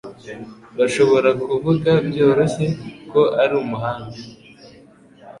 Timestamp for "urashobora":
0.75-1.29